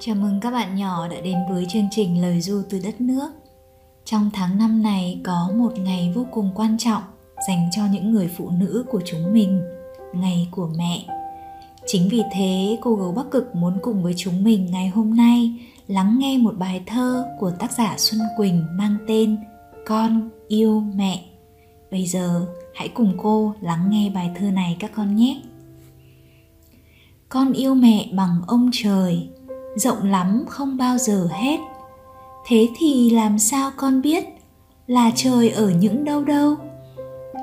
[0.00, 3.30] Chào mừng các bạn nhỏ đã đến với chương trình Lời Du từ đất nước.
[4.04, 7.02] Trong tháng năm này có một ngày vô cùng quan trọng
[7.48, 9.62] dành cho những người phụ nữ của chúng mình,
[10.14, 11.04] ngày của mẹ.
[11.86, 15.54] Chính vì thế, cô gấu Bắc Cực muốn cùng với chúng mình ngày hôm nay
[15.86, 19.36] lắng nghe một bài thơ của tác giả Xuân Quỳnh mang tên
[19.86, 21.24] Con yêu mẹ.
[21.90, 25.40] Bây giờ, hãy cùng cô lắng nghe bài thơ này các con nhé.
[27.28, 29.28] Con yêu mẹ bằng ông trời,
[29.78, 31.58] rộng lắm không bao giờ hết.
[32.46, 34.24] Thế thì làm sao con biết
[34.86, 36.56] là trời ở những đâu đâu?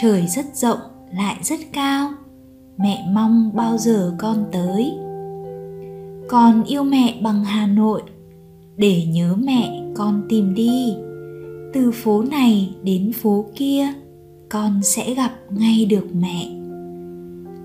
[0.00, 0.78] Trời rất rộng,
[1.12, 2.10] lại rất cao.
[2.78, 4.92] Mẹ mong bao giờ con tới?
[6.28, 8.02] Con yêu mẹ bằng hà nội.
[8.76, 10.94] Để nhớ mẹ, con tìm đi.
[11.74, 13.92] Từ phố này đến phố kia,
[14.48, 16.48] con sẽ gặp ngay được mẹ.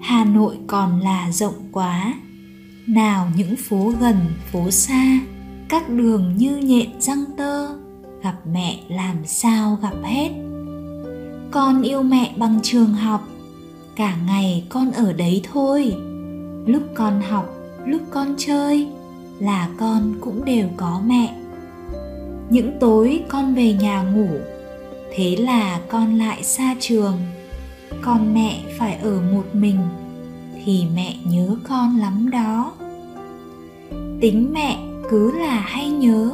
[0.01, 2.13] Hà nội còn là rộng quá
[2.88, 4.16] nào những phố gần,
[4.52, 5.20] phố xa,
[5.70, 7.68] các đường như nhện răng tơ,
[8.23, 10.29] gặp mẹ làm sao gặp hết.
[11.51, 13.27] Con yêu mẹ bằng trường học,
[13.96, 15.96] cả ngày con ở đấy thôi.
[16.65, 17.54] Lúc con học,
[17.85, 18.88] lúc con chơi,
[19.40, 21.35] là con cũng đều có mẹ.
[22.49, 24.29] Những tối con về nhà ngủ,
[25.16, 27.18] thế là con lại xa trường.
[28.01, 29.77] Còn mẹ phải ở một mình
[30.65, 32.73] thì mẹ nhớ con lắm đó.
[34.21, 36.31] Tính mẹ cứ là hay nhớ,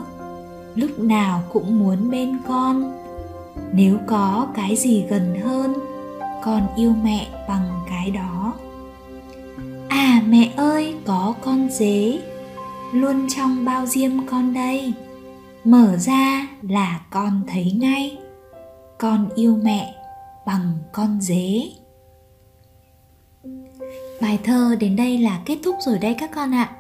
[0.75, 2.94] lúc nào cũng muốn bên con.
[3.73, 5.73] Nếu có cái gì gần hơn,
[6.44, 8.53] con yêu mẹ bằng cái đó.
[9.88, 12.20] À mẹ ơi, có con dế,
[12.94, 14.94] luôn trong bao diêm con đây.
[15.64, 18.17] Mở ra là con thấy ngay,
[18.98, 19.94] con yêu mẹ
[20.45, 21.61] bằng con dế
[24.22, 26.76] bài thơ đến đây là kết thúc rồi đây các con ạ.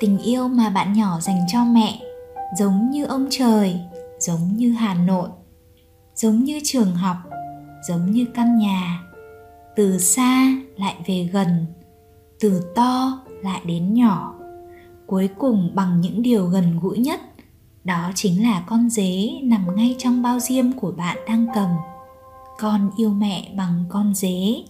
[0.00, 2.00] Tình yêu mà bạn nhỏ dành cho mẹ,
[2.58, 3.80] giống như ông trời,
[4.18, 5.28] giống như hà nội,
[6.14, 7.16] giống như trường học,
[7.88, 9.02] giống như căn nhà.
[9.76, 11.66] Từ xa lại về gần,
[12.40, 14.34] từ to lại đến nhỏ.
[15.06, 17.20] Cuối cùng bằng những điều gần gũi nhất,
[17.84, 21.68] đó chính là con dế nằm ngay trong bao diêm của bạn đang cầm.
[22.58, 24.64] Con yêu mẹ bằng con dế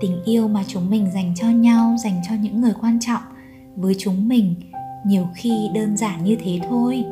[0.00, 3.22] tình yêu mà chúng mình dành cho nhau, dành cho những người quan trọng,
[3.76, 4.54] với chúng mình
[5.06, 7.04] nhiều khi đơn giản như thế thôi.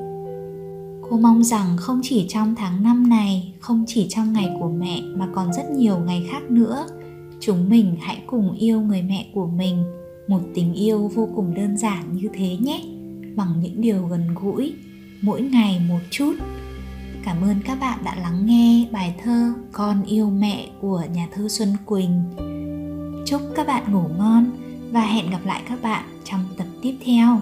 [1.11, 5.01] Cô mong rằng không chỉ trong tháng năm này, không chỉ trong ngày của mẹ
[5.17, 6.87] mà còn rất nhiều ngày khác nữa,
[7.41, 9.85] chúng mình hãy cùng yêu người mẹ của mình.
[10.29, 12.83] Một tình yêu vô cùng đơn giản như thế nhé,
[13.37, 14.75] bằng những điều gần gũi,
[15.21, 16.33] mỗi ngày một chút
[17.25, 21.49] cảm ơn các bạn đã lắng nghe bài thơ con yêu mẹ của nhà thơ
[21.49, 22.25] xuân quỳnh.
[23.27, 24.51] Chúc các bạn ngủ ngon
[24.91, 27.41] và hẹn gặp lại các bạn trong tập tiếp theo.